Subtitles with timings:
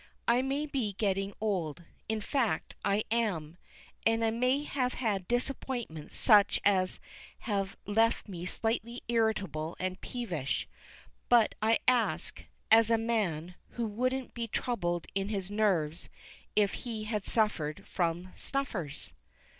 [0.27, 3.57] I may be getting old, in fact, I am;
[4.03, 6.99] and I may have had disappointments such as
[7.41, 10.67] have left me slightly irritable and peevish;
[11.29, 16.09] but I ask, as a man, who wouldn't be troubled in his nerves
[16.55, 19.13] if he had suffered from snuffers?